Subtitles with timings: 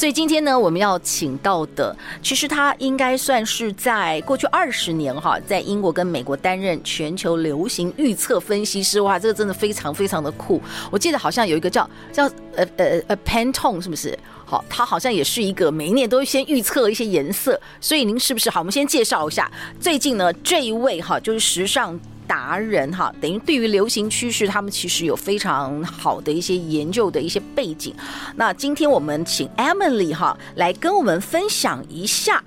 [0.00, 8.98] 所以今天呢，我们要请到的，其实他应该算是在过去二十年哈，在英国跟美国担任全球流行预测分析师。
[9.02, 10.58] 哇，这个真的非常非常的酷。
[10.90, 12.24] 我记得好像有一个叫叫
[12.56, 14.18] 呃呃呃 Pantone 是不是？
[14.46, 17.60] 好，他好像也是一个每一年都会先预测一些颜色。
[17.78, 18.60] 所以您是不是好？
[18.60, 22.00] 我们先介绍一下最近呢这一位哈，就是时尚。
[22.30, 27.92] 达人哈，等于对于流行趋势，他们其实有非常好的一些研究的一些背景。
[28.36, 32.40] 那今天我们请 Emily 哈来跟我们分享一下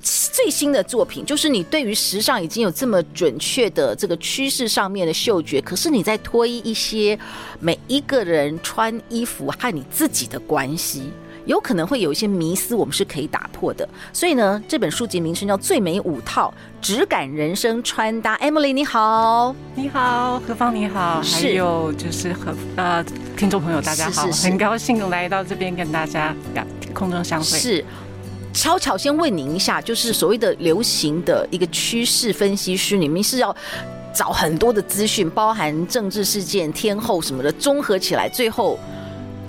[0.00, 7.18] 最新的作品，就是你对于时尚已经有这么准确的这个趋势上面的嗅觉，可是你在推一些
[7.58, 11.10] 每一个人穿衣服和你自己的关系。
[11.46, 13.88] 有可能会有一些迷思，我们是可以打破的。
[14.12, 18.36] 所以呢，这本书籍名称叫《最美五套质感人生穿搭》。
[18.40, 23.04] Emily 你好，你好，何芳你好，还有就是和呃
[23.36, 26.34] 听众朋友大家好，是是是很高兴来到这边跟大家
[26.94, 27.44] 空中相会。
[27.44, 27.84] 是，
[28.54, 33.54] 悄悄先问您一下，就是所谓的流行的一个趋势分析师，你们是要
[34.14, 38.78] 找很多的资讯，包含政治事件、天后什么的，综合起来，最后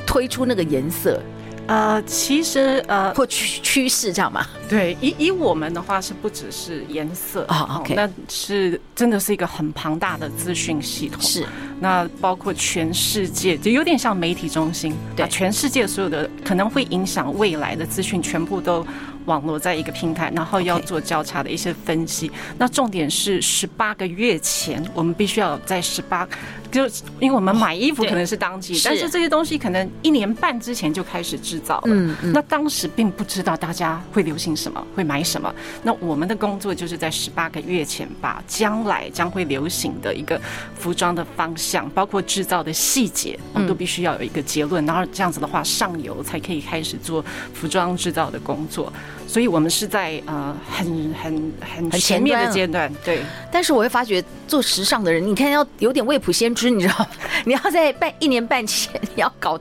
[0.06, 1.22] 推出那个颜色。
[1.68, 4.48] 呃，其实呃，或趋趋势这样吧？
[4.70, 11.22] 对，以以我们的话是不只是颜色啊，OK，那是真的是一个很庞大的资讯系统。
[11.22, 11.46] 是，
[11.80, 18.86] 那包括全世界，就有点像媒体中心，对，全世界所有的可能会影响未来的资讯，全部都
[19.26, 22.32] 网络在一个平台，然后要做交叉的一些分析。
[22.60, 26.28] 那重点是十八个月前，我们必须要在十八。
[26.76, 26.86] 就
[27.22, 31.84] 因为我们买衣服可能是当季，但是这些东西可能一年半之前就开始制造了。
[31.86, 32.34] 嗯嗯。
[32.34, 35.54] 那当时并不知道大家会流行什么，会买什么。
[35.84, 40.40] 那我们的工作就是在十八个月前，把将来将会流行的一个
[40.78, 44.86] 服装的方向，包括制造的细节，我们都必须要有一个结论。
[44.86, 48.92] 然后这样子的话，上游才可以开始做服装制造的工作。
[49.36, 52.90] 所以我们是在呃很很很前面的阶段。
[53.04, 53.20] 对。
[53.52, 56.70] 但是我会发觉，做时尚的人，你看要有点未卜先知。
[56.70, 57.06] 你知道，
[57.44, 59.60] 你要在半一年半前，你要搞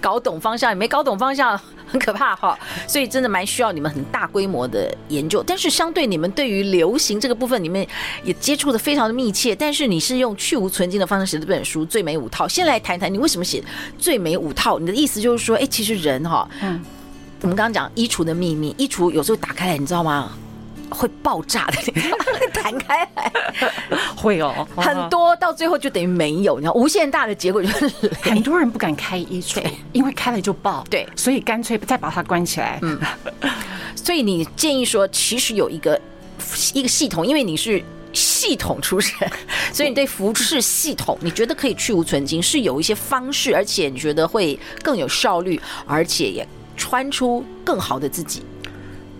[0.00, 2.56] 搞懂方向，也没搞懂方向，很可怕哈。
[2.86, 5.42] 所以真的蛮需要你们很大规模的研究。
[5.44, 7.84] 但是相对你们对于流行这个部分，你们
[8.22, 9.56] 也接触的非常的密切。
[9.56, 12.46] 但是你是用去无存精的方式写这本书《最美五套》。
[12.48, 13.60] 先来谈谈你为什么写
[13.98, 14.76] 《最美五套》？
[14.78, 16.80] 你的意思就是说，哎，其实人哈，嗯，
[17.42, 20.32] 我们刚刚讲衣橱的秘密，衣橱有时候打开来，你知道吗？
[20.88, 21.92] 会爆炸的，
[22.54, 23.32] 弹开来。
[24.16, 32.78] 会哦，很多到最后就等于没有，你知道，无限大的结果就是很多人不敢开衣橱，因为开了就爆，对，所以干脆再把它关起来。
[32.82, 32.98] 嗯，
[33.96, 36.00] 所以你建议说，其实有一个
[36.72, 37.82] 一个系统，因为你是
[38.12, 39.28] 系统出身，
[39.74, 48.42] 所以你对服饰系统，你觉得可以去无存精，是有一些方式，而且你觉得会更有效率，而且也穿出更好的自己。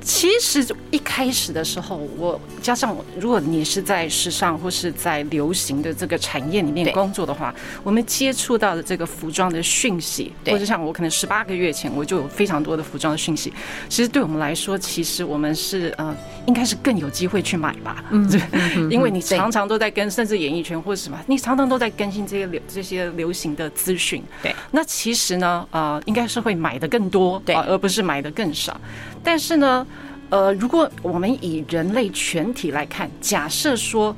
[0.07, 7.53] 其实一开始的时候，我加上我如果你是在时尚或是在流行的这个产业里面工作的话，
[7.83, 13.53] 我们接触到的这个服装的讯息，或者像我可能十八个月前我就有非常多的服装的讯息。
[13.89, 16.17] 其实对我们来说，其实我们是呃，
[16.47, 18.31] 应该是更有机会去买吧，嗯，
[18.89, 24.23] 因为你常常都在跟，甚至演艺圈或者什么，你常常都在更新这些流这些流行的资讯。
[24.41, 28.81] 对，那其实呢，呃，应该是会买的更多，对，而不是买的更少。
[29.25, 29.85] 但是呢，
[30.29, 34.15] 呃，如果我们以人类全体来看，假设说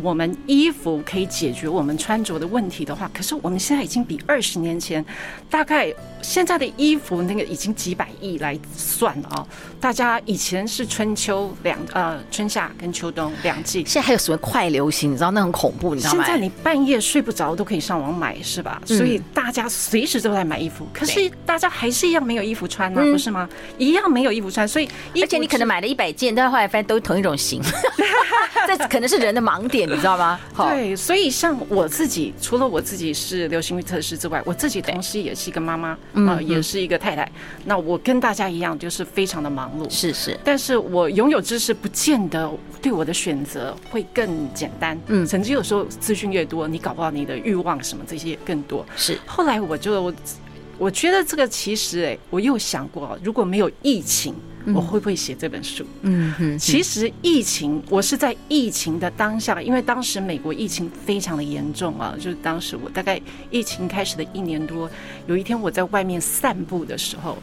[0.00, 5.04] 我们衣服可以解决我们穿着的问题的话，可是我们现在已经比二十年前
[5.50, 5.92] 大概。
[6.24, 9.44] 现在的衣服那个已经几百亿来算了啊！
[9.80, 15.10] 大家以前是春秋两呃春夏跟秋冬两季，现在还有什么快流行？
[15.10, 16.24] 你知道那很恐怖，你知道吗？
[16.24, 18.80] 现在你半夜睡不着都可以上网买，是吧？
[18.86, 23.48] 所以大家随时都在买衣服，可是大家还是一样没有衣服穿呢，不是吗？
[23.76, 24.88] 一样没有衣服穿，所以
[25.20, 27.60] 而且你可能买了一百件，但是后来发现都同一种型，
[28.68, 30.38] 这可能是人的盲点，你知道吗？
[30.56, 35.96] 对，所以像我自己，除了我自己是流行预测师之外，我自己同时也是一个妈妈。
[36.14, 37.30] 嗯，也是一个太太。
[37.64, 39.88] 那我跟大家一样，就是非常的忙碌。
[39.90, 42.50] 是是，但是我拥有知识，不见得
[42.80, 44.98] 对我的选择会更简单。
[45.06, 48.84] 嗯，甚至有时候资讯越多，你搞不好你的欲望什么这些更多。
[48.96, 49.18] 是。
[49.26, 50.12] 后来我就
[50.78, 54.34] 我觉得这个其实，哎，我又想过，如果没有疫情，
[54.74, 55.84] 我会不会写这本书？
[56.02, 63.20] 嗯哼，其实疫情，我是在疫情的当下，因为当时美国疫情非常的严重啊，就是当时我大概
[63.50, 64.90] 疫情开始的一年多，
[65.26, 67.36] 有一天我在外面散步的时候。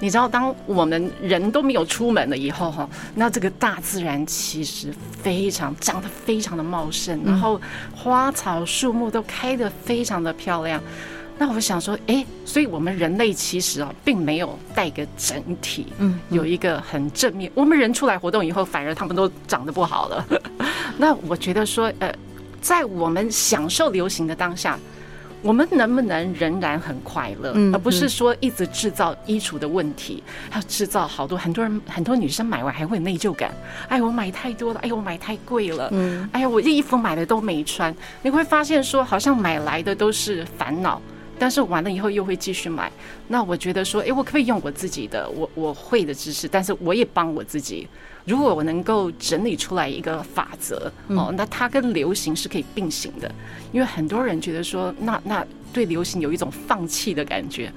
[0.00, 4.92] 你知道，当我们人都没有出门了以后，哈，那这个大自然其实
[5.22, 7.60] 非常长得非常的茂盛，然后
[7.94, 10.82] 花草树木都开得非常的漂亮。
[11.42, 17.50] 那我想说，哎，所以我们人类其实啊，并没有带个整体，嗯，有一个很正面。
[17.52, 20.24] 我们人出来活动以后，反而他们都长得不好了。
[20.96, 22.14] 那我觉得说，呃，
[22.60, 24.78] 在我们享受流行的当下。
[25.44, 33.52] 我们能不能仍然很快乐，而不是说一直制造衣橱的问题，还有制造好多很多人很多女生买完还会有内疚感。
[33.88, 37.92] 哎，我买太多了，哎，我买太贵了，嗯，哎呀，我这衣服买的都没穿。
[38.22, 41.02] 你会发现说，好像买来的都是烦恼，
[41.42, 42.88] 但是完了以后又会继续买。
[43.26, 47.88] 那我觉得说，哎，我可以用我自己的我我会的知识，但是我也帮我自己。
[48.24, 53.28] 如果我能够整理出来一个法则哦，那它跟流行是可以并行的，
[53.72, 57.72] 因为很多人觉得说，那那对流行有一种放弃的感觉，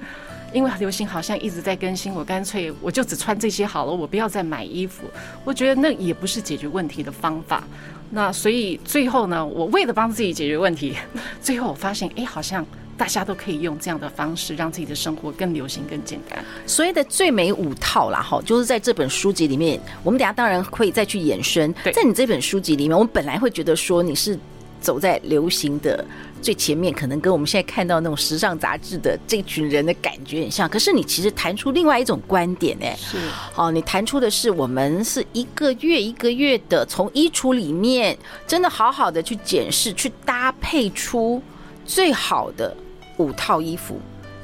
[0.52, 5.02] 因为流行好像一直在更新，我干脆我就只穿这些好了，我不要再买衣服。
[5.44, 7.64] 我觉得那也不是解决问题的方法。
[8.10, 10.94] 那所以最后呢，我为了帮自己解决问题，
[11.42, 12.64] 最后我发现，哎，好像。
[12.96, 16.44] 大家都可以用这样的方式，让自己的生活更流行、更简单。
[16.66, 19.80] 所谓的最美五套啦，哈，就是在这本书籍里面。
[20.02, 21.74] 我们等下当然会再去延伸。
[21.94, 24.38] 在你这本书籍里面，我们本来会觉得说你是
[24.80, 26.04] 走在流行的
[26.40, 30.68] 最前面，可能跟我们现在看到那种时尚杂志的这群人的感觉很像。
[30.68, 33.18] 可是你其实谈出另外一种观点，哎，是
[33.56, 38.16] 哦，你谈出的是我们是一个月一个月的从衣橱里面
[38.46, 41.42] 真的好好的去检视、去搭配出
[41.84, 42.74] 最好的。
[43.16, 43.98] 五套衣服，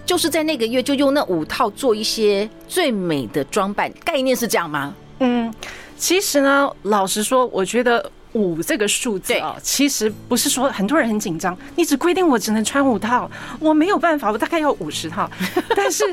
[0.04, 4.94] 就是在那个月就用那五套做一些最美的装扮，概念是这样吗？
[5.20, 5.52] 嗯，
[5.96, 8.10] 其实呢，老实说，我觉得。
[8.32, 11.56] 五这个数字啊，其实不是说很多人很紧张。
[11.76, 13.30] 你只规定我只能穿五套，
[13.60, 15.30] 我没有办法，我大概要五十套。
[15.76, 16.04] 但是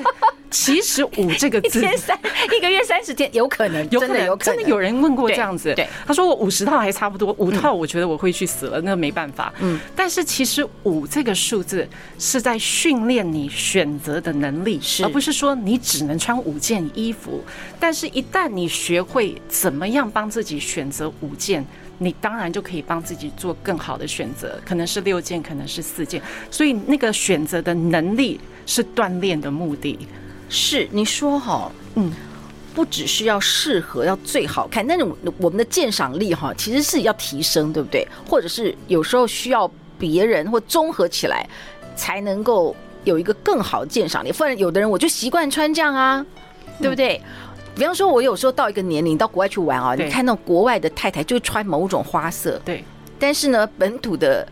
[0.51, 2.19] 其实五这个字，一天三
[2.57, 5.73] 一个月三十天，有可能，有可能，有真的有人问过这样子。
[5.75, 9.53] 对，他说我五十套还差不多，五套我觉得我会去死了，那没办法。
[9.59, 11.87] 嗯，但是其实五这个数字
[12.17, 17.43] 是在训练你选择的能力，而不是说你只能穿五件衣服。
[17.79, 21.65] 但是一旦你学会怎么样帮自己选择五件。
[22.01, 29.99] 你当然就可以帮自己做更好的选择，可能是六件，可能是四件，所以那个选择的能力是锻炼的目的。
[30.47, 32.11] 是你说哈，嗯，
[32.73, 35.05] 不只是要适合，要最好看，但是
[35.37, 38.07] 我们的鉴赏力哈，其实是要提升，对不对？
[38.27, 39.69] 或者是有时候需要
[39.99, 41.47] 别人或综合起来，
[41.95, 44.31] 才能够有一个更好的鉴赏力。
[44.31, 46.25] 不然有的人我就习惯穿这样啊，
[46.79, 47.17] 对不对？
[47.17, 52.83] 嗯比方说，我有时候到一个年龄到国外去玩啊，你看到国外的太太就穿某种花色，对。
[53.17, 54.47] 但是呢，本土的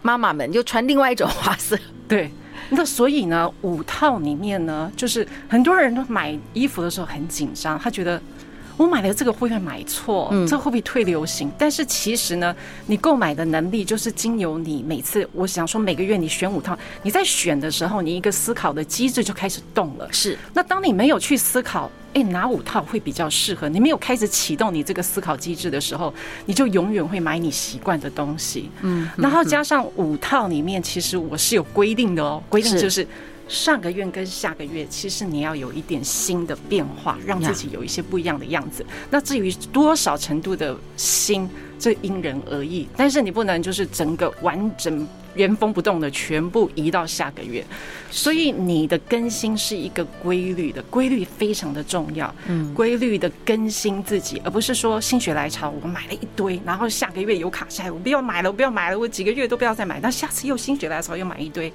[0.00, 1.78] 妈妈们就穿另外一种花色，
[2.08, 2.30] 对。
[2.70, 8.20] 那所以呢，五套里面呢，就是很多人都买衣服的时候很紧张，他觉得。
[8.78, 10.30] 我买的这个会不会买错？
[10.32, 11.52] 嗯，这会不会退流行？
[11.58, 20.08] 但是其实呢，你购买的能力就是经由你每次，我想说每个月你选五套，你在选的时候，你一个思考的机制就开始动了。
[20.10, 23.68] 是，那当你没有去思考，哎，哪五套会比较适合？
[23.68, 26.12] 你没有开始启动你这个思考机制的时候，
[26.46, 28.70] 你就永远会买你习惯的东西。
[28.82, 33.06] 嗯，然后加上五套里面，其实我是有规定的哦，规定就是。
[33.48, 38.86] 上个月跟下个月，其实你要有一点新的变化，让自己有一些不一样的样子。
[39.10, 41.46] 那至于多少程度的新，
[41.82, 42.86] 这因人而异。
[42.96, 47.64] 但是你不能就是整个完整原封不动的全部移到下个月。
[48.08, 52.32] 所以你的更新是一个规律的，规律非常的重要。
[52.46, 61.72] 嗯，规律的更新自己，而不是说心血来潮我买了一堆，然后下个月有卡下来，我不要买了，我不要买了，我几个月都不要再买，那下次又心血来潮又买一堆。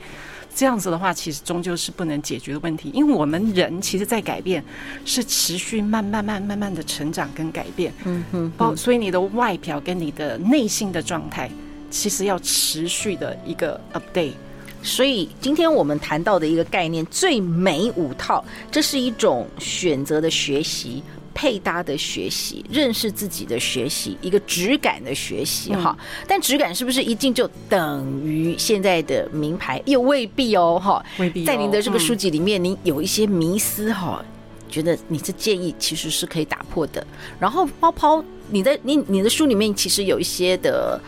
[0.58, 4.64] 这样子的话，其实终究是不能解决的问题，因为我们人其实在改变，
[5.06, 7.94] 是持续慢慢慢慢慢的成长跟改变。
[8.06, 11.48] 嗯嗯，包所以你的外表跟你的内心的状态，
[11.92, 14.34] 其实要持续的一个 update。
[14.82, 21.04] 所以今天我们谈到的一个概念，最美五套，这是一种选择的学习。
[21.38, 25.96] 配搭的学习，认识自己的学习，一个质感的学习哈。
[26.28, 29.80] 但质感是不是一定就等于现在的名牌？
[29.86, 31.06] 又未必哦哈。
[31.20, 31.46] 未必。
[31.46, 34.26] 在您的这个书籍里面，您有一些迷思哈，
[34.68, 37.06] 觉得你这建议其实是可以打破的。
[37.40, 41.00] 然后包包，你的你你的书里面其实有一些的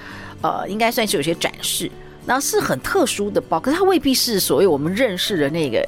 [0.43, 1.89] 呃，应该算是有些展示。
[2.27, 5.83] 那是很特殊的包，可是它未必是所谓我们认识的那个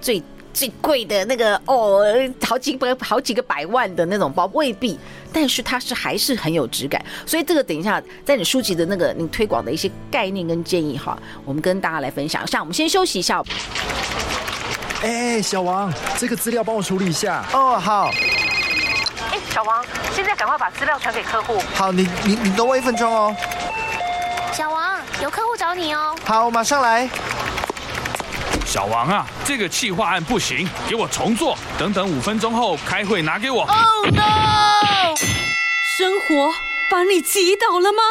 [0.00, 0.20] 最
[0.54, 2.02] 最贵的那个哦，
[2.42, 4.98] 好几百好几个百万的那种包，未必。
[5.32, 12.60] 但是它是还是很有质感，所以这个等一下在你书籍的那个你推广的一些概念跟建议哈，我们跟大家来分享一下。
[12.60, 13.42] 我们先休息一下。
[15.02, 17.44] 哎，小王，这个资料帮我处理一下。
[17.52, 18.10] 哦，好。
[19.32, 19.84] 哎，小王，
[20.14, 21.60] 现在赶快把资料传给客户。
[21.74, 23.34] 好，你你你等我一分钟哦。
[24.52, 26.16] 小王，有客户找你哦。
[26.24, 27.10] 好，我马上来。
[28.74, 31.56] 小王啊，这个企划案不行，给我重做。
[31.78, 33.60] 等等五分钟后开会拿给我。
[33.60, 35.14] Oh no！
[35.96, 36.52] 生活
[36.90, 38.02] 把你击倒了吗？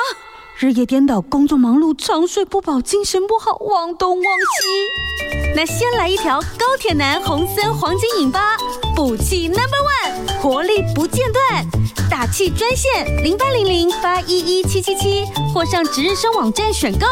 [0.58, 5.54] 日夜颠倒，工作忙碌，长睡不饱，精神不好，忘东忘西。
[5.54, 8.56] 那先来一条高铁男红森黄金饮吧，
[8.96, 11.83] 补气 Number One，活力不间断。
[12.10, 17.08] 打气专线零八零零八一一七七七，或上值日生网站选购。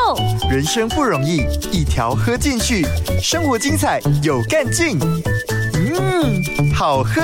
[0.49, 2.85] 人生不容易，一条喝进去，
[3.21, 4.97] 生活精彩有干劲。
[5.73, 6.41] 嗯，
[6.73, 7.21] 好喝。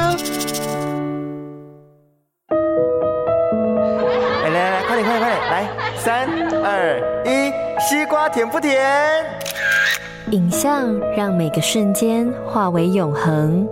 [4.44, 6.28] 来来来，快点快点快点，来三
[6.64, 7.52] 二一，
[7.88, 8.82] 西瓜甜不甜？
[10.32, 13.66] 影像让每个瞬间化为永恒。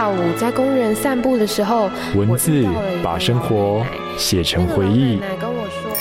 [0.00, 2.64] 下午在公园散步的时候，文字
[3.02, 3.84] 把生活
[4.16, 5.16] 写成回忆。
[5.16, 5.92] 奶奶跟我说，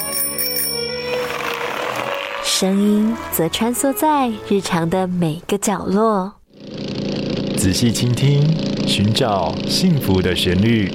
[2.41, 6.31] 声音则穿梭在日常的每个角落。
[7.57, 8.41] 仔细倾听，
[8.87, 10.89] 寻找幸福的旋律。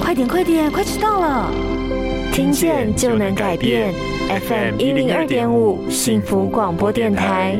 [0.00, 1.48] 快点，快点，快迟到了！
[2.32, 3.94] 听见就能改变
[4.48, 7.56] ，FM 一零二点五幸福广播电台。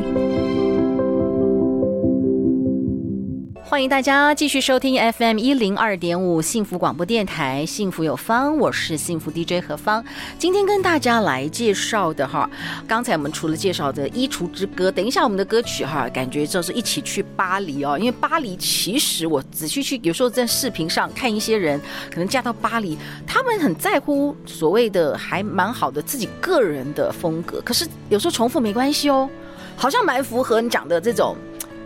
[3.73, 10.05] 欢迎大家继续收听 FM 一零二点五幸福广播电台，幸福有方，我是幸福 DJ 何芳。
[10.37, 12.47] 今天跟大家来介绍的哈，
[12.87, 17.97] 刚才我们除了介绍的《衣橱之歌》，等一下我们的歌曲哈，感觉就是一起去巴黎哦。
[17.97, 29.27] 因为巴黎其实我仔细去，有时候在视频上看一些人，可能嫁到巴黎，他们很在乎所谓的还蛮好的自己个人的风格，可是有时候重复没关系哦，
[29.75, 31.35] 好像蛮符合你讲的这种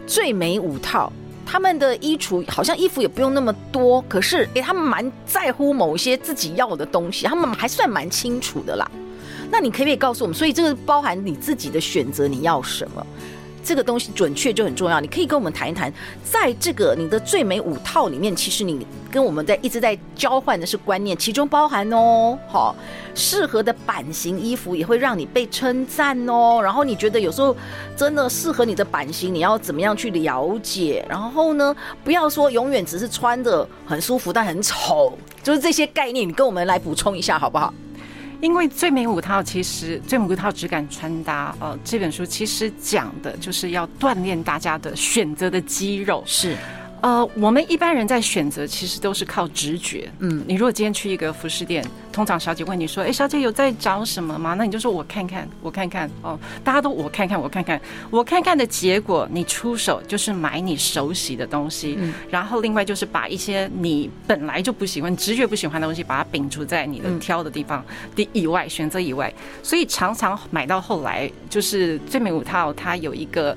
[0.05, 1.09] 最美五套。
[1.49, 8.91] 他们的衣橱好像衣服也不用那么多，可是诶，他们蛮在乎某些自己要的东西，他们还算蛮清楚的啦。
[9.49, 13.07] 那你可不可以告诉我们，所以这个包含你自己的选择，你要什么？
[13.67, 15.91] 这个东西准确就很重要，你可以跟我们谈一谈，
[16.23, 22.73] 在这个你的最美五套里面，其实你跟我们在一直在交换的是观念，其中包含哦，好
[23.13, 27.53] 适合的版型衣服也会让你被称赞哦，然后你觉得有时候
[27.97, 31.05] 真的适合你的版型，你要怎么样去了解？
[31.09, 35.11] 然后呢，不要说永远只是穿的很舒服但很丑，
[35.43, 37.73] 就是这些概念，你跟我们来补充一下好不好？
[38.39, 46.55] 因为最美五套其实最美五套只敢穿搭，呃，这本书其实讲的就是要锻炼大家的选择的肌肉，是。
[47.01, 50.11] 呃，我们一般人在选择其实都是靠直觉。
[50.19, 61.95] 嗯，你如果今天去一个服饰店，通常小姐问你说：“哎，小姐有在找什么吗？”那你就说：“我看看，我看看。”哦，大家都我看看，我看看，我看看的结果，你出手就是买你熟悉的东西。
[61.99, 67.85] 嗯，然后另外就是把一些你本来就不喜欢、直觉不喜欢的东西，把它摒除在你的挑的地方
[68.15, 69.31] 的以外，选择以外。
[69.61, 73.55] 所以常常买到后来，就是最美五套，它有一个。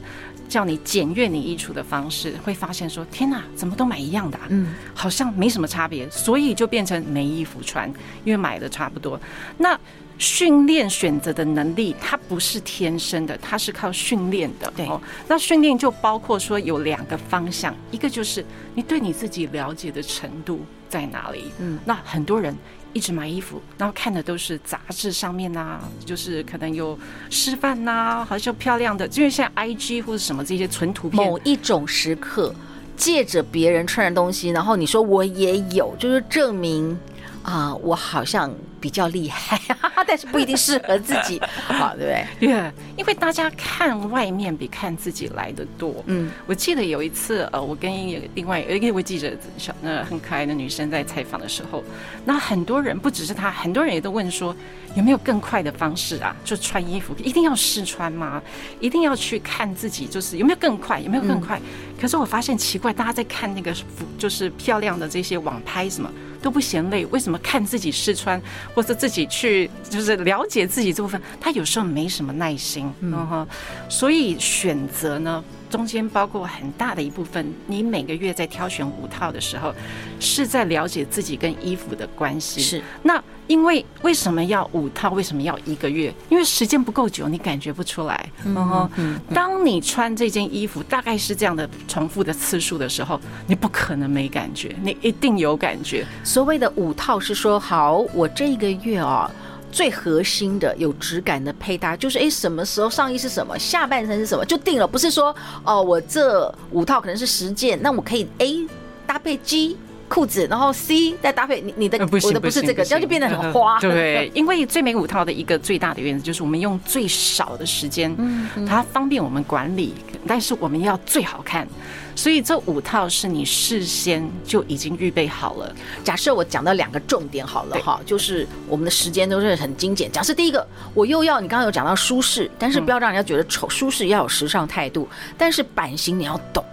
[0.51, 4.47] 叫你检阅你衣橱的方式，会发现说：天哪，怎么都买一样的啊？
[4.49, 7.89] 嗯，好像没什么差别，所以就变成没衣服穿，
[8.25, 9.19] 因为买的差不多。
[9.57, 9.79] 那
[10.19, 14.71] 训练选择的能力，它不是天生的，它是靠训练的。
[14.77, 14.87] 对，
[15.29, 21.51] 那训练就包括说有两个方向，一个就是你对你自己了解的程度在哪里。
[21.59, 22.55] 嗯，那很多人。
[22.93, 26.99] 一直买衣服，然后看的都是杂志上面呐、啊，就是可能有
[27.31, 31.25] 示范呐、啊，好像漂亮的，因为像 IG 或者什么这些纯图片。
[31.25, 32.53] 某一种时刻，
[32.97, 36.99] 借着别人穿的东西，然后你说我也有，就是证明
[37.45, 38.53] 啊，我好像。
[38.81, 39.61] 比较厉害，
[40.07, 42.49] 但是不一定适合自己， 好，对不对？
[42.49, 46.03] 对，因为大家看外面比看自己来的多。
[46.07, 51.85] 嗯，我记得有一次，呃，我跟一另外一位记者小那很可爱的女生在采访的时候，
[52.25, 54.57] 那很多人不只是她，很多人也都问说，
[54.95, 56.35] 有没有更快的方式啊？
[56.45, 58.43] 就穿衣服一定要试穿吗？
[58.81, 60.99] 一定要去看自己，就是有没有更快？
[61.01, 61.59] 有没有更快？
[61.59, 63.75] 嗯，可是我发现奇怪，大家在看那个
[64.17, 66.11] 就是漂亮的这些网拍什么。
[66.43, 68.41] 都不嫌累，为什么看自己试穿，
[68.75, 73.47] 或者自己去就是了解自己这部分，他有时候没什么耐心，嗯哼，
[73.89, 79.73] 所以选择呢，中间包括很大的一部分，你每个月在挑选五套的时候，
[80.19, 82.61] 是在了解自己跟衣服的关系。
[82.61, 83.23] 是那。
[83.47, 85.11] 因为为什么要五套？
[85.11, 86.15] 为什么要一个月？
[86.29, 88.31] 因为时间不够久，你感觉不出来。
[88.45, 96.07] 嗯哼，嗯，当你穿这件衣服大概是这样的重复的次数的时候，你不可能没感觉，你一定有感觉。
[96.23, 99.29] 所谓的五套是说，好，我这一个月啊，
[99.73, 104.87] 最核心的有质感的配搭就是，哎，什么时候上衣是什么，下半身是什么，就定了。
[104.87, 105.35] 不是说，
[105.65, 108.67] 哦，我这五套可能是十件，那我可以 A
[109.07, 109.77] 搭配 G。
[110.13, 113.79] 裤子，然后 C 再搭配你你的，我的不是这个，这样就变得很花。
[113.81, 119.95] 对，因为最美五套的一个最大的原则就是我们用最少的时间，嗯它方便我们管理，
[120.27, 121.65] 但是我们要最好看，
[122.15, 125.75] 所以这五套是你事先就已经预备好了。
[126.05, 130.11] 假设我讲到两个重点好了哈，就是我们的时间都是很精简。
[130.11, 136.65] 假设第一个，我又要你刚刚有讲到舒适，但是不要让人家觉得丑，舒适要有时尚态度，但是版型你要懂。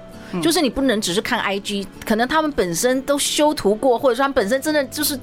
[0.43, 5.17] 就是你不能只是看 IG，可能他们本身都修图过，或者说他们本身真的就是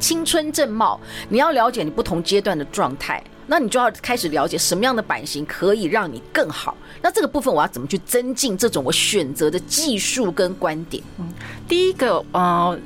[0.00, 0.98] 青春正茂。
[1.28, 6.76] 你要了解你不同阶段的状态，那你就要开始了解什么样的版型可以让你更好。
[7.02, 11.02] 那这个部分我要怎么去增进这种我选择的技术跟观点？
[11.18, 11.26] 嗯，
[11.66, 12.78] 第一个呃。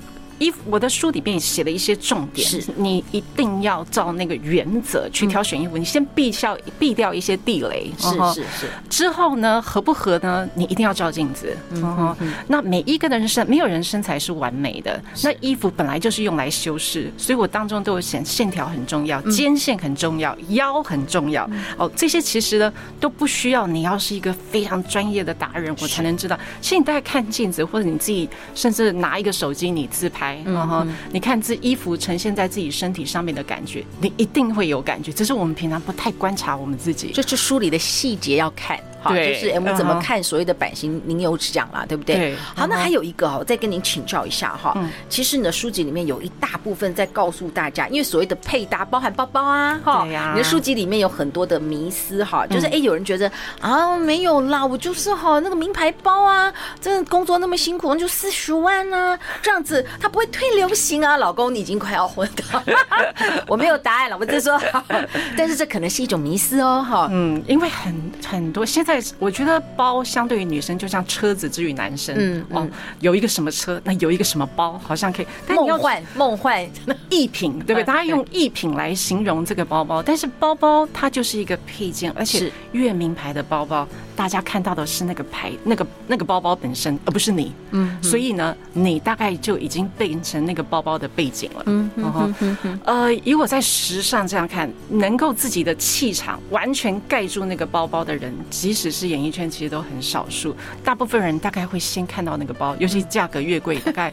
[0.43, 5.79] 衣服，我的书里面写了一些重点，是你一定要照那个原则去挑选衣服。
[5.79, 8.67] 你先避掉避掉一些地雷，是是是。
[8.91, 10.49] 之后呢，合不合呢？
[10.55, 11.57] 你一定要照镜子。
[11.71, 12.17] 嗯，
[12.49, 15.01] 那每一个人身，没有人身材是完美的。
[15.23, 21.49] 那衣服本来就是用来修饰，所以我当中都有显线条很重要，肩线很重要，腰很重要。
[21.79, 26.37] 哦，这些其实呢都不需要你要是一个非常专业的达人，我才能知道。
[26.61, 30.32] 其实你大概看镜子，或者你自己甚至拿一个手机你自拍。
[30.47, 35.13] 嗯哼，你看这衣服呈现在自己身体上面的感觉，你一定会有感觉。
[35.13, 38.79] 只是我们平常不太观察我们自己，就是书里的细节要看。
[39.03, 41.03] 好，就是我们怎么看所谓的版型？
[41.05, 42.15] 您有讲了，对不对？
[42.15, 42.37] 对。
[42.55, 44.79] 好，那还有一个哦，再跟您请教一下哈。
[45.09, 50.05] 其实你的书籍里面有一大部分在告诉大家，因为所谓的配搭包含包包啊，哈。
[50.05, 53.29] 你的书籍里面有很多的迷思哈，就是哎，有人觉得
[53.61, 61.17] 啊，没有啦，我就是哈那个名牌包啊，真的工作那么辛苦，那就四十万啊，这样子他不会退流行啊。
[61.17, 62.63] 老公，你已经快要昏倒。
[63.47, 64.61] 我没有答案了，我就说，
[65.37, 67.09] 但是这可能是一种迷思哦，哈。
[67.11, 69.03] 嗯，因为很很多现在。
[69.19, 72.69] 我觉得包相对于女生就像车子之于男生，嗯，哦，
[73.01, 75.27] 有一个什么车，那有一个什么包，好像可以。
[75.49, 76.65] 梦幻梦幻
[77.11, 77.85] 艺品，对不对？
[77.85, 87.53] 大家用艺品来形容这个包包，但是包包它就是一个配件，而且越名牌的包包，大家看到的是那个牌，那个那个包包本身，而不是你。
[87.71, 91.63] 嗯，所以呢，你大概就已经变成那个包包的背景了。
[91.67, 100.55] 嗯嗯呃，以我在时尚这样看，能够自己的气场完全盖住那个包包的人，即使是演艺圈，其实都很少数。
[100.85, 104.13] 大部分人大概会先看到那个包，尤其价格越贵，大概，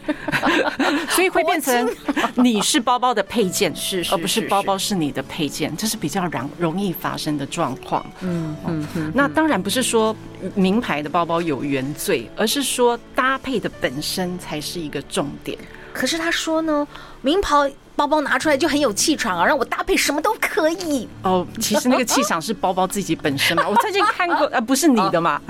[1.09, 1.89] 所以会变成
[2.35, 8.05] 你是包包的配件，是而不是包包是你的配件，这是比较容容易发生的状况。
[8.21, 9.11] 嗯嗯嗯。
[9.13, 10.15] 那当然不是说说
[10.55, 15.57] 名牌的包包有原罪，而是说搭配的本身才是一个重点。
[15.91, 16.87] 可是他说呢，
[17.21, 17.69] 名牌。
[17.99, 21.05] 包包拿出来就很有气场啊，让我搭配什么都可以。
[21.21, 23.67] 哦，其实那个气场是包包自己本身嘛。
[23.67, 25.41] 我最近看过，呃，不是你的嘛。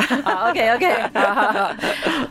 [0.50, 0.88] OK OK。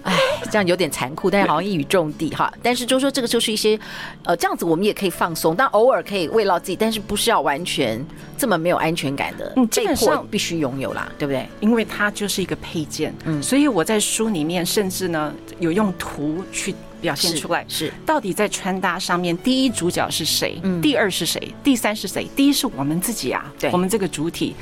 [0.03, 0.15] 哎，
[0.51, 2.53] 这样有点残酷，但是好像一语中的哈。
[2.61, 3.79] 但是就说这个就是一些，
[4.25, 8.05] 呃，这样子我们也可以放松，但偶尔可以慰劳自己，但是不是要完全
[8.37, 9.53] 这么没有安全感的。
[9.55, 11.49] 嗯，基本上必须拥有啦，对不对？
[11.61, 13.15] 因为它就是一个配件。
[13.25, 16.75] 嗯，所以我在书里面甚至呢有用图去。
[17.01, 20.59] 表现出来是，是到底在穿搭上面，第一主角是谁？
[20.63, 21.55] 嗯，第二是谁？
[21.63, 22.27] 第三是谁？
[22.35, 24.55] 第一是我们自己啊，对，我们这个主体。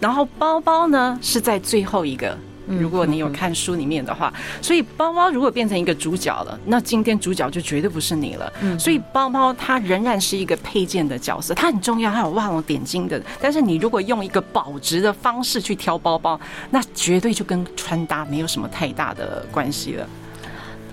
[0.00, 2.36] 然后包包呢是在最后一个。
[2.78, 8.52] 如果你有看书里面的话，所以包包如果变成一个主角了，那今天主角就绝对不是你了。
[8.60, 13.20] 嗯，所以包包它仍然是一个配件的角色，它很重要，它有画龙点睛的。
[13.40, 20.08] 但是你如果用一个保值的方式去挑包包，那绝对就跟穿搭没有什么太大的关系了。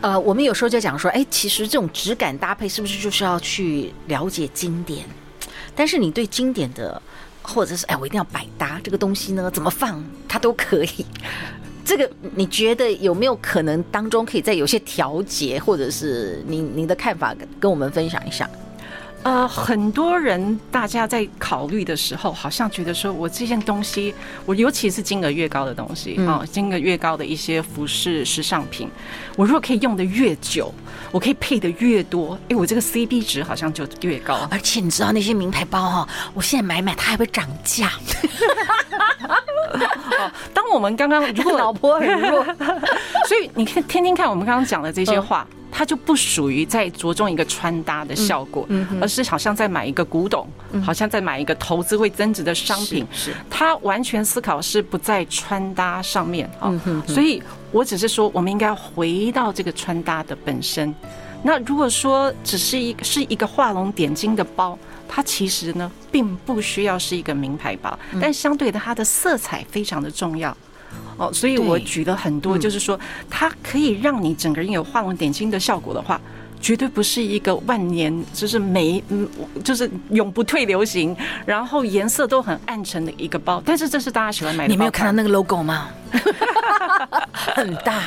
[0.02, 5.06] 呃，我们有时候就讲说，哎，其实这种质感搭配是不是就是要去了解经典？
[5.76, 7.02] 但是你对经典的，
[7.42, 11.06] 或者是哎，我一定要百搭这个东西呢，怎么放它都可以。
[11.84, 18.50] 这个你觉得有没有可能当中可以再有些调节，或者是你你的看法跟我们分享一下？
[19.24, 28.90] 呃，很多人大家在考虑的时候，好像觉得说我这件东西，我尤其是金额越高的东西啊，金额越高的一些服饰时尚品，
[29.36, 30.74] 我如果可以用的越久，
[31.12, 34.48] 我可以配的越多，哎，我这个 CP 值好像就越高。
[34.50, 37.92] 而且你知道那些名牌包哈，我现在买买它还会涨价。
[40.54, 42.46] 当我们刚刚如果 老婆很弱，
[43.28, 45.46] 所以你看听听看我们刚刚讲的这些话。
[45.78, 50.50] 它就不属于在着重一个穿搭的效果，嗯，而是好像在买一个古董，
[50.84, 53.06] 好像在买一个投资会增值的商品。
[53.14, 56.74] 是，它完全思考是不在穿搭上面啊。
[57.06, 57.40] 所以
[57.72, 60.92] 我只是说，我们应该回到这个穿搭的本身。
[61.44, 64.76] 那如果说只是一个是一个画龙点睛的包，
[65.08, 70.58] 它其实呢，并不需要是一个名牌包，但相对的，它的色彩非常的重要。
[71.18, 76.22] 哦，所以我举了很多，就是说它可以让你整个人有画龙点睛的效果的话，
[76.62, 79.28] 绝对不是一个万年就是没嗯，
[79.64, 83.62] 就是永不退流行，然后颜色都很暗沉的一个包。
[83.66, 84.72] 但是这是大家喜欢买的。
[84.72, 85.90] 你没有看到那个 logo 吗？
[87.32, 88.02] 很大，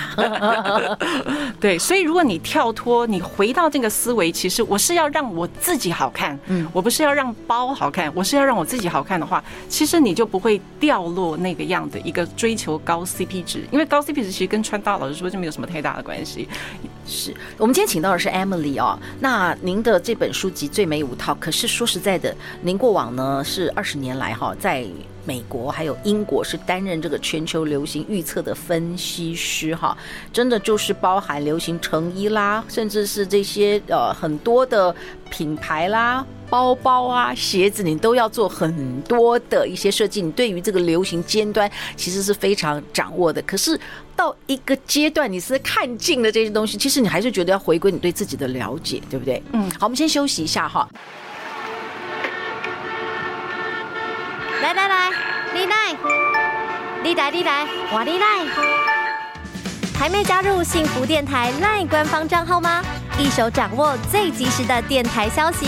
[1.60, 16.48] 对，所以如果你跳脱，你回到这个思维，其实我是要让我自己好看，嗯，我不是要让包好看，我是要让我自己好看的话，其实你就不会掉落那个样的一个追求高 CP 值，因为高 CP 值其实跟穿搭老师说就没有什么太大的关系。
[17.06, 24.86] 是我们今天请到的是 Emily 哦，那您的这本书籍《最美五套》，可是说实在的，您过往呢是二十年来哈在。
[25.31, 29.97] 美国还有英国是担任这个全球流行预测的分析师哈，
[30.33, 34.93] 真的就是包含流行成衣啦，甚至是这些呃很多的
[35.31, 40.21] 品牌啦、包包啊、鞋子，你都要做很多的一些设计。
[40.21, 43.40] 你对于这个流行尖端其实是非常掌握的。
[43.43, 43.79] 可是
[44.16, 49.40] 到一个阶段，你是看尽了这些东西，其实你还是觉得要回归你对自己的了解，对不对？
[49.53, 50.88] 嗯，好，我们先休息一下哈。
[54.72, 55.11] 来来来，
[55.52, 55.96] 你来，
[57.02, 58.26] 你来你来，我你来。
[59.98, 62.80] 还没加入幸福电台 LINE 官方账号吗？
[63.18, 65.66] 一手掌握最及时的电台消息，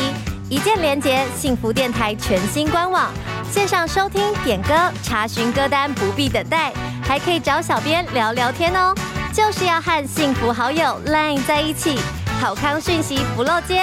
[0.48, 3.10] 一键连接幸福电台全新官网，
[3.50, 6.72] 线上收听、点歌、查询歌单，不必等待，
[7.04, 8.94] 还可以找小编聊聊天哦。
[9.32, 11.98] 就是要和幸福好友 LINE 在一起，
[12.40, 13.82] 好康讯息不漏接。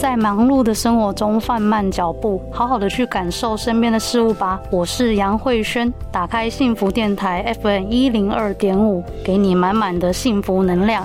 [0.00, 4.60] 在忙碌的生活中放慢脚步，好好的去感受身边的事物吧。
[4.70, 11.04] 我是杨慧萱，打开幸福电台 FM 一零二点五，给你满满的幸福能量。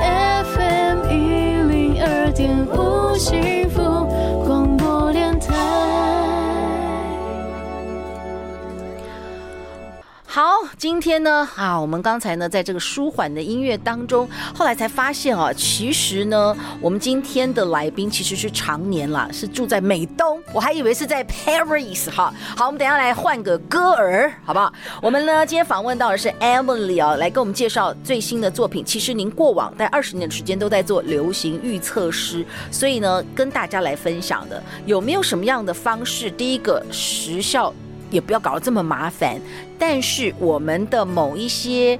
[0.00, 3.83] FM 一零二点五，幸福
[10.34, 10.42] 好，
[10.76, 22.34] 今天呢，啊，我们刚才呢，在这个舒缓的音乐当中，后来才发现啊，其实呢，我们今天的来宾其实是常年啦，是住在美东，我还以为是在 Paris 哈。
[22.56, 24.72] 好，我们等下来换个歌儿，好不好？
[25.00, 28.84] 我们呢，今天访问到的是 Emily 啊，来跟我们介绍最新的作品。
[28.84, 36.28] 其实您过往在二十年的时间都在做流行预测师，所以呢，跟大家来分享的有没有什么样的方式？
[36.28, 37.72] 第一个时效。
[38.14, 39.40] 也不要搞得这么麻烦，
[39.78, 41.98] 但是我们的某一些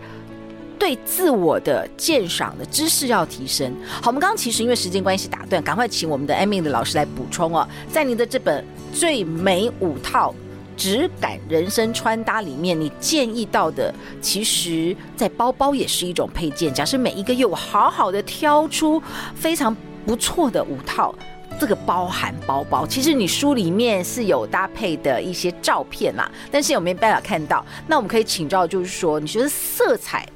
[0.79, 3.74] 对自我的鉴赏的知识要提升。
[4.00, 7.66] 好，我们刚刚其实因为时间关系打断，赶快请我们的 Emily 的老师来补充哦。
[7.90, 10.35] 在您的这本最美五套
[10.77, 16.72] 质感人生穿搭里面，你建议到的，其实在包包也是一种配件。
[16.72, 19.03] 假设每一个月我好好的挑出
[19.35, 19.74] 非常
[20.07, 21.14] 不错的五套。
[21.59, 27.64] 这个包含包包，其实你书里面是有搭配的一些照片啦，但是有没有办法看到？
[27.87, 30.29] 那我们可以请教，就是说，你觉得色彩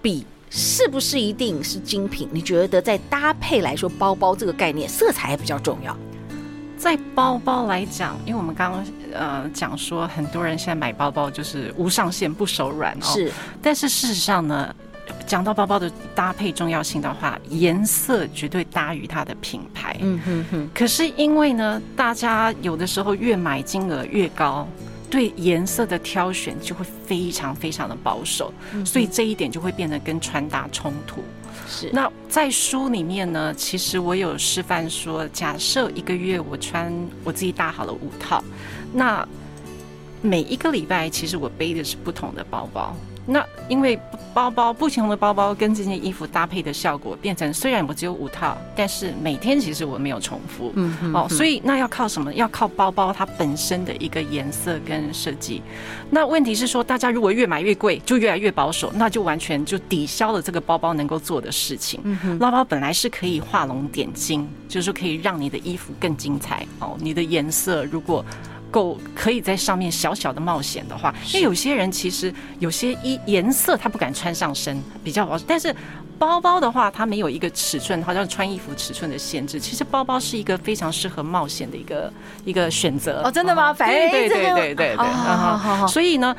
[0.00, 2.28] 比是不是一定是精品？
[2.32, 5.94] 你觉得在搭配来说，包包这个概念，色彩还比较重要？
[6.78, 13.30] 在包包来讲，因为我们刚刚呃讲说，很多人现在买包包就是无上限不手软哦，是，
[13.60, 14.74] 但是事实上呢？
[15.30, 19.96] 讲到包包的搭配重要性的话，颜色绝对大于它的品牌。
[20.00, 20.68] 嗯哼哼。
[20.74, 24.66] 可是因为呢，大家有的时候越买金额越高，
[25.08, 28.52] 对颜色的挑选就会非常非常的保守，
[28.84, 31.22] 所以这一点就会变得跟穿搭冲突。
[31.68, 31.88] 是。
[31.92, 38.42] 那在书里面呢，其实我有示范说，假设一个月我穿我自己搭好了五套，
[38.92, 39.24] 那
[40.22, 42.96] 每一个礼拜其实我背的是不同的包包。
[43.26, 43.98] 那因为
[44.34, 50.72] 包包不同的包包跟这件衣服搭配的效果，变成虽然我只有五套，但是每天其实我没有重复。
[50.74, 52.32] 嗯，嗯哦，所以那要靠什么？
[52.34, 55.62] 要靠包包它本身的一个颜色跟设计。
[56.10, 62.00] 那问题是说，大家如果越买越贵，就越来越保守，那就完全就抵消了这个包包能够做的事情。
[62.04, 66.66] 嗯，包包本来是可以画龙点睛，就是说可以让你的衣服更精彩。
[66.80, 68.24] 哦，你的颜色如果。
[68.70, 75.44] 够可以在上面小小的冒险的话，因为有些人其实有些衣颜色他不敢穿上身，比较保守。
[75.46, 75.74] 但是
[76.18, 79.58] 包包的话，它没有一个尺寸，好像穿衣服尺寸的限制。
[79.58, 82.12] 其实包包是一个非常适合冒险的一个
[82.44, 83.22] 一个选择。
[83.24, 83.72] 哦，真的吗？
[83.72, 84.96] 反正对对对对对对。
[84.96, 85.86] 好好 好。
[85.86, 86.36] 所以呢。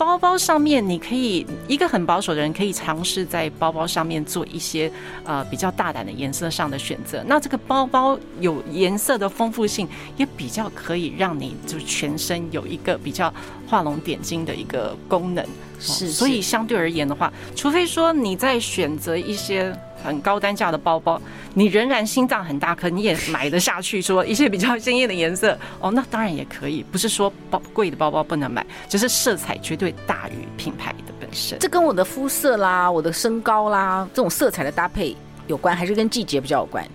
[0.00, 4.90] 包包上面，你可以一个很保守的人可以尝试在包包上面做一些
[5.24, 7.22] 呃比较大胆的颜色上的选择。
[7.26, 9.86] 那这个包包有颜色的丰富性，
[10.16, 13.30] 也比较可以让你就全身有一个比较
[13.68, 15.46] 画龙点睛的一个功能。
[15.78, 19.70] 是，所以相对而言的话，除非说你在选择一些。
[20.04, 21.20] 很高单价的包包，
[21.54, 24.00] 你仍然心脏很大，可你也买得下去。
[24.00, 26.84] 说一些比较鲜艳的颜色，哦，那当然也可以。
[26.90, 31.58] 不是说包贵的包包不能买，只是色彩绝对大于品牌的本身。
[31.58, 36.86] 这跟我的肤色啦、我的身高啦这种色彩的搭配有关，还是跟季节比较有关？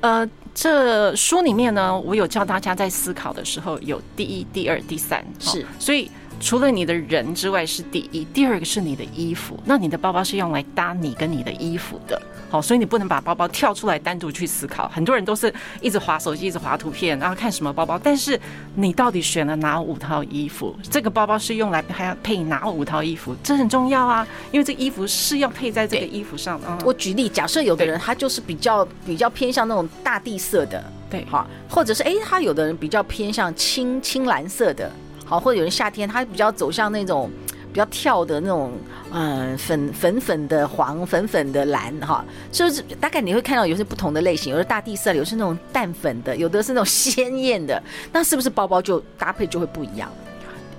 [0.00, 6.10] 呃，这书里面呢，我有教大家在思考的时候有第一、第二、第三，是，所以。
[6.38, 9.58] 除了你的人之外是第一，第二个是你的衣服。
[9.64, 14.88] 那你的包包是用来搭你跟你的衣服的，好，所以你不能把包包跳出来单独去思考。
[14.88, 17.98] 很多人都是一直划手机，一直划图片，然后看什么包包。
[17.98, 18.38] 但是
[18.74, 20.74] 你到底选了哪五套衣服？
[20.90, 23.34] 这个包包是用来还要配哪五套衣服？
[23.42, 26.68] 这很重要啊，因为这衣服是要配在这个衣服上的。
[26.84, 34.90] 我举例，假设有的人他就是比较比较偏向那种大地色的，对，好，或者是哎，他有的人比较偏向青青蓝色的。
[35.24, 37.28] 好，或者有人夏天他比较走向那种
[37.76, 38.72] 比较跳的那种，
[39.12, 50.10] 嗯，粉粉粉的黄，粉粉的蓝，哈，就是大概你会看到有些不同的类型，有的大地色，有的是那种淡粉的，有的是那种鲜艳的，那是不是包包就搭配就会不一样？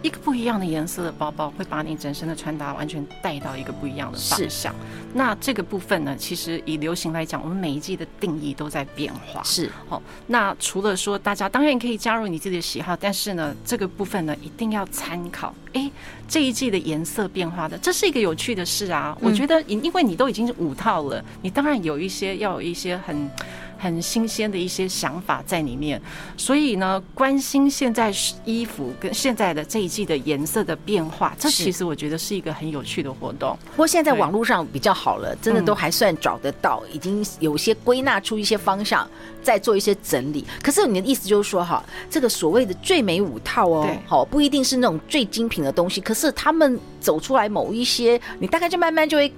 [0.04, 4.74] 一个不一样的颜色的包包会把你整身的穿搭完全带到一个不一样的方向。
[5.14, 9.42] 那这个部分呢，其实以流行来讲，我们每一季的定义都在变化。
[9.44, 10.02] 是，好。
[10.28, 15.54] 那除了说大家当然可以加入你自己的喜好，但是呢，这个部分呢一定要参考。
[15.74, 15.90] 哎，
[16.28, 19.18] 这一季的颜色变化的，这是一个有趣的事啊。
[19.20, 23.30] 我觉得，因因为你都已经是五套了，你当然有一些要有一些很。
[23.78, 26.02] 很新鲜的一些想法在里面，
[26.36, 28.14] 所以呢，关心现在
[28.44, 33.58] 衣服跟现在的这一季的颜色的变化，这其实我觉得是一个很有趣的活动。
[33.72, 39.08] 不过现在网络上比较好了，真的都还算找得到，已经有些归纳出一些方向，
[39.42, 40.46] 再做一些整理。
[40.62, 49.32] 可是你的意思就是说，哈，这个所谓的最美五套哦，好，不一定是那种最精品的东西，可是他们走出来某一些，你大概就慢慢就会。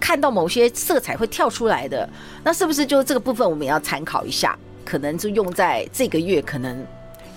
[0.00, 2.08] 看到某些色彩会跳出来的，
[2.42, 4.58] 那是不是就这个部分我们也要参考一下？
[4.84, 6.86] 可能就用在这个月，可能。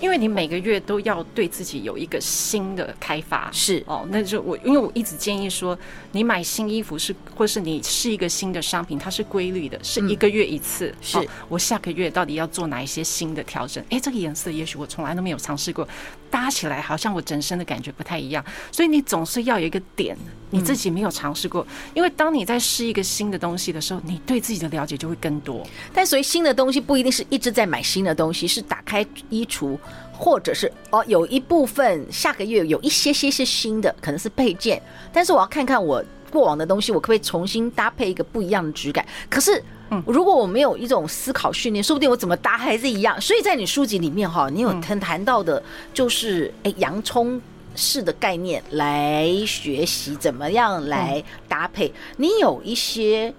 [0.00, 5.76] 因为你每个月都要对自己有一个新的开发，是哦，那就我因为我一直建议说，
[6.12, 10.94] 你买新衣服是，或是你试一个新的商品，它是规律的，是一个月一次。
[11.00, 11.18] 是
[11.48, 13.84] 我下个月到底要做哪一些新的调整？
[13.90, 15.88] 哎，这个颜色也许我从来都没有尝试过，
[16.30, 20.16] 搭起来好像我整身的感觉不太一样，所以你总是要有一个点，
[20.50, 21.66] 你自己没有尝试过。
[21.94, 25.66] 因为当你在试一个新的东西的时候，你对自己的了解就会更多。
[25.92, 29.78] 但所以新的东西不一定是一直在买新的东西，是打开衣橱。
[30.20, 39.06] 或者是哦，有一部分下个月有一些些是新的，可能是配件，但是我要看看我过往的东西，我可不可以重新搭配一个不一样的质感？
[39.30, 43.20] 可是，嗯，如果我没有一种思考训练，说不定我怎么搭还是一样。
[43.20, 45.62] 所以在你书籍里面哈，你有谈谈到的，
[45.94, 47.40] 就是哎，洋葱
[47.74, 51.92] 式的概念来学习怎么样来搭配。
[52.16, 53.32] 你有一些。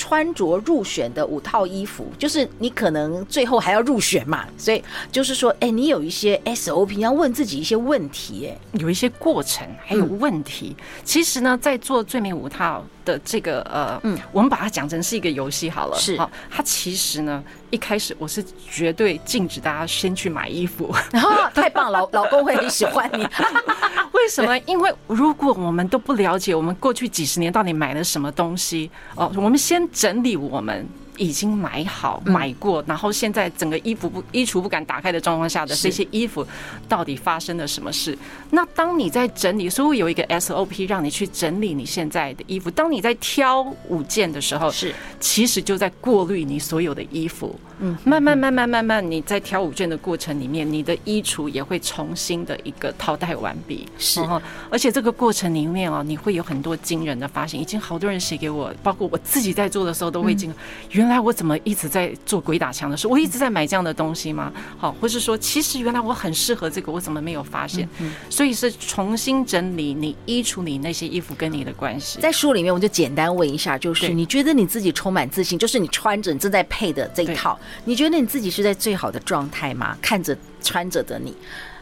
[0.00, 4.80] 穿着入选的五套衣服，就是你可能最后还要入选嘛，所以
[5.10, 10.76] 就是说，哎，你有一些 SOP 要问自己一些问题，哎，有一些过程还有问题。
[11.02, 23.26] 其实呢，在做最美五套的这个呃，嗯，我们把它讲成是一个游戏好了，是，好，它其实呢，一开始我是绝对禁止大家先去买衣服，然 后太棒了，老老公会很喜欢你。
[24.12, 24.58] 为什么？
[24.66, 30.86] 因为如果我们都不了解我们过去几十年到底买了什么东西哦，我们先整理我们
[31.18, 36.46] 已经买好买过，然后现在整个衣服不衣橱不敢打开的状况下的这些衣服，
[36.88, 38.16] 到底发生了什么事？
[38.50, 42.70] 那当你在整理，所以有一个 SOP 让你去整理你现在的衣服。
[42.70, 47.58] 当你在挑五件的时候，是其实就在过滤你所有的衣服。
[47.80, 53.86] 嗯，慢慢慢慢慢慢，你在挑五件的过程里面，你的衣橱也会重新的一个淘汰完毕。
[53.98, 54.20] 是，
[54.68, 57.60] 而且这个过程里面啊，你会有很多惊人的发现。
[57.60, 60.52] 已经好多人写给我，包括我自己在做的时候，都会惊，
[60.90, 63.08] 原来我怎么一直在做鬼打墙的事？
[63.08, 64.52] 我一直在买这样的东西吗？
[64.76, 67.88] 好，或是说，其实原来我很适合这个，我怎么没有发现？
[68.28, 72.20] 所以是重新整理你衣橱里那些衣服跟你的关系。
[72.20, 77.58] 在书里面，我就简单问一下，就是你觉得你自己充满自信，就是你穿着你正在配的这一套。
[77.84, 79.96] 你觉得你自己是在最好的状态吗？
[80.02, 81.34] 看着穿着的你，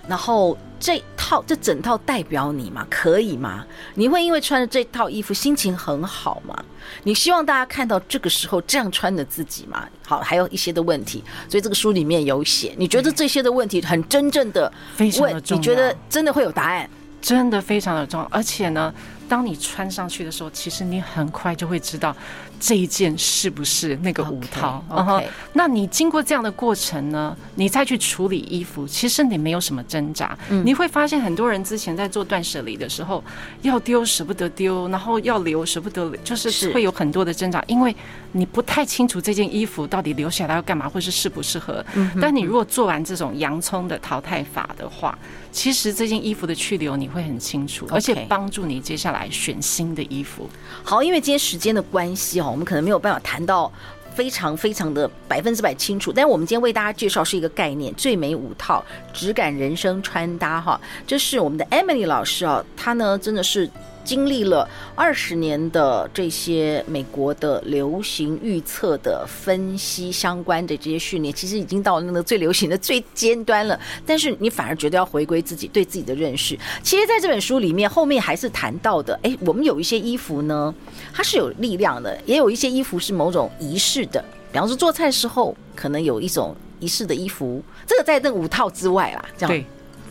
[0.09, 2.87] 然后这套这整套代表你吗？
[2.91, 3.65] 可以吗？
[3.95, 6.57] 你会因为穿着这套衣服心情很好吗？
[7.03, 9.89] 你希望大家看到这个时候这样穿的自己吗？
[10.07, 12.75] 好，还有一些的问题，所以这个书里面有写。
[12.79, 16.89] 你觉得这些的问题很真正的问，非常的重要，你觉得真的会有答案？
[17.21, 18.95] 真的非常的重要，而且呢，
[19.29, 22.15] 当你穿上去的时候，其实你很快就会知道。
[22.59, 25.25] 这一件是不是那个五套？Okay, okay.
[25.53, 27.37] 那你经过这样的过程呢？
[27.55, 30.37] 你再去处理衣服，其实你没有什么挣扎。
[30.51, 33.23] 嗯、你会发现很多人之前在做断舍离的时候，
[33.63, 37.95] 要丢舍不得丢，然后要留舍不得留，就是会有很多的挣扎，因为
[38.33, 41.85] 你不太清楚这件衣服到底留下来要干嘛，或是适不适合。
[41.95, 45.19] 嗯、但你如果做完这种洋葱的淘汰法的话，
[45.57, 50.47] 其实这件衣服的去留你会很清楚，而且帮助你接下来选新的衣服。
[50.85, 52.49] 好，因为今天时间的关系哦。
[52.51, 53.73] 我们可能没有办法谈到
[54.15, 63.71] 非常非常的百分之百清楚，但是我们今天为大家介绍是一个概念——最美五套质感人生穿搭哈，这是我们的 Emily 老师哦，她呢真的是。
[64.07, 73.79] 经历了二十年的这些美国的流行预测的分析相关的这些训练，其实已经到了那个最流行的最尖端了。
[74.07, 76.57] 但是你反而觉得要回归自己对自己的认识。
[76.83, 80.73] 其实，在这本书里面，后面还是谈到的，哎，我们有一些衣服呢，
[81.13, 84.25] 它是有力量的；也有一些衣服是某种仪式的。
[84.53, 89.65] 比方说，做菜时候可能有一种仪式的衣服，这个在那五套之外啦，这样。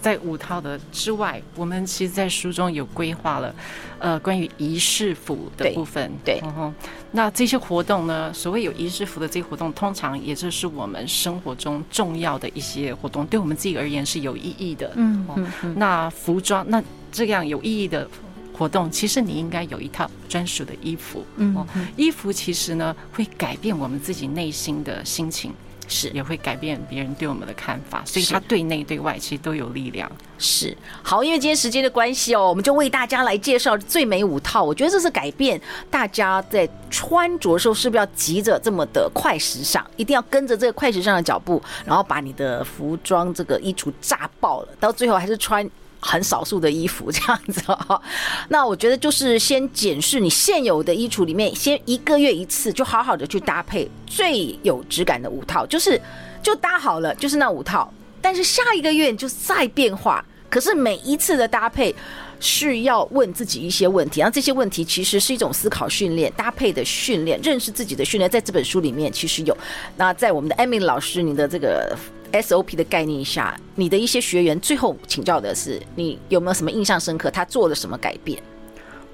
[0.06, 0.16] 对。
[0.16, 3.56] 在五套的之外，我们其实，在书中有规划了，
[3.98, 6.12] 呃，关于仪式服的部分。
[6.24, 6.74] 对，嗯哼。
[7.12, 14.92] 那这些活动呢，所谓有仪式服的这些活动，通常也就是我们生活中重要的一些活动，对我们自己而言是有意义的。
[14.96, 15.76] 嗯嗯，嗯。
[15.76, 18.08] 那服装，那这样有意义的
[18.54, 21.26] 活动，其实你应该有一套专属的衣服。
[21.38, 21.66] 嗯，哦。
[21.98, 25.52] 衣服其实呢，会改变我们自己内心的心情。
[25.88, 30.12] 是，也会改变别人对我们的看法，所以他对内对外其实都有力量。
[30.38, 34.64] 是，好，因为今天时间的关系哦，我们就为大家来介绍最美五套。
[34.64, 45.70] 我觉得这是改变大家在穿着的时候是不是要急着这么的快时尚，一定要跟着这个快时尚的脚步，然后把你的服装这个衣橱炸爆了，到最后还是穿。
[46.08, 47.64] 很少数的衣服 这样子，
[48.50, 56.00] 那我觉得就是先检视你现有的衣橱里面，先一个月一次，就好好的去搭配最有质感的五套，就是
[56.44, 57.92] 就搭好了，就是那五套。
[58.22, 61.94] 但是下一个月你就再变化，可是每一次的搭配
[62.40, 69.58] 是要问自己一些问题，然后这些问题其实是一种思考训练、搭配的训练、认识自己的训练，在这本书里面其实有。
[69.98, 71.98] 那在我们的 Emily 老师，你的这个。
[72.42, 77.32] SOP 的概念下，你的一些学员最后请教的是，你有没有什么印象深刻？
[77.32, 78.42] 他做了什么改变？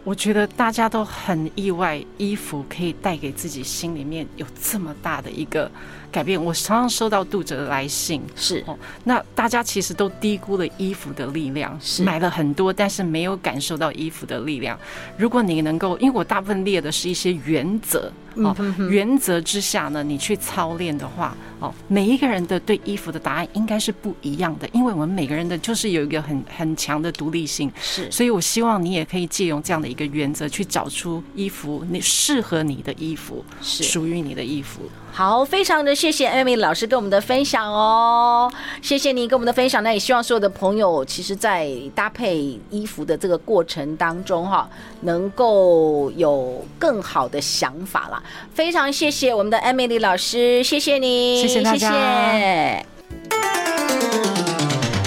[0.04, 5.70] 我觉得大家都很意外，衣服可以带给自己心里面有这么大的一个
[6.12, 6.42] 改变。
[6.44, 14.78] 我常常收到读者的来信，是哦，那大家其实都低估了衣服的力量，是买了很多，但是没有感受到衣服的力量。
[15.18, 18.12] 如果你能够，因为我大部分列的是一些原则。
[18.36, 18.56] 哦，
[18.90, 34.90] 原则之下呢，你去操练的话，哦，每一个人的对衣服的答案应该是不一样的，因为我们每个人的就是有一个很很强的独立性，是，所以我希望你也可以借用这样的一个原则去找出衣服，你适合你的衣服，是属于你的衣服。
[35.14, 39.84] 好，非常的谢谢 Emily 老师跟我们的分享哦，谢谢你跟我们的分享。
[39.84, 44.68] 那也希望所有的朋友，其实，在搭配衣服的这个过程当中，哈，
[45.02, 48.24] 能够有更好的想法啦。
[48.54, 51.92] 非常谢谢我们的 Emily 老师，谢谢你，谢谢大家。
[51.92, 52.86] 谢谢。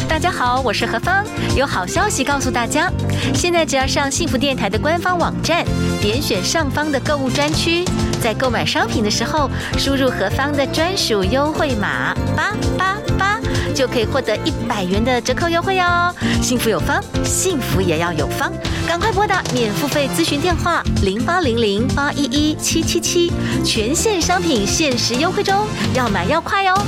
[0.07, 1.25] 大家好，我是何芳，
[1.57, 2.93] 有好消息告诉大家，
[3.35, 5.65] 现在只要上幸福电台的官方网站，
[6.01, 7.85] 点选上方的购物专区。
[8.25, 13.39] 在购买商品的时候，输入何方的专属优惠码八八八，
[13.75, 16.11] 就可以获得一百元的折扣优惠哦。
[16.41, 18.51] 幸福有方，幸福也要有方，
[18.89, 23.31] 赶快拨打免付费咨询电话零八零零八一一七七七，
[23.63, 26.83] 全线商品限时优惠中，要买要快哦。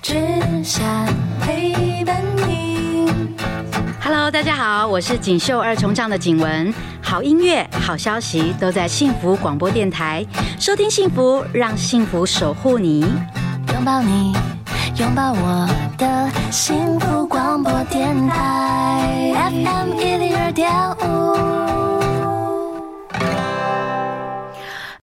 [0.00, 0.14] 只
[0.64, 0.82] 想
[1.42, 1.89] 陪。
[4.12, 6.74] Hello，大家好，我是锦绣二重唱的景文。
[7.00, 10.26] 好音乐、好消息都在幸福广播电台，
[10.58, 13.02] 收听幸福，让幸福守护你。
[13.72, 14.32] 拥抱你，
[14.98, 20.68] 拥抱我的幸福广播电台，FM 一零二点
[21.06, 21.89] 五。